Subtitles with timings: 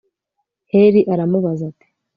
[0.71, 1.87] heli aramubaza ati